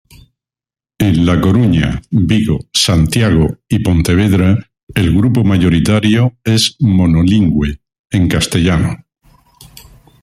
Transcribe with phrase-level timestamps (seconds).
[0.97, 4.57] En La Coruña, Vigo, Santiago y Pontevedra
[4.95, 9.05] el grupo mayoritario es monolingüe en castellano.